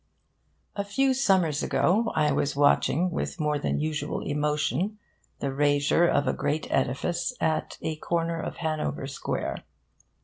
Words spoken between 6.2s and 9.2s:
a great edifice at a corner of Hanover